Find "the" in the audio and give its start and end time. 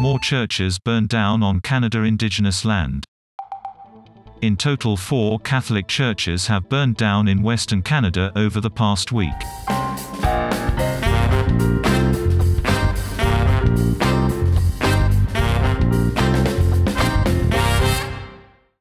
8.60-8.70